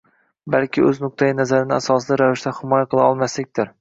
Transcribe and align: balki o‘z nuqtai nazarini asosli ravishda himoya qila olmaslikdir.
balki 0.53 0.85
o‘z 0.91 1.01
nuqtai 1.03 1.29
nazarini 1.41 1.75
asosli 1.77 2.19
ravishda 2.23 2.55
himoya 2.63 2.89
qila 2.95 3.07
olmaslikdir. 3.11 3.69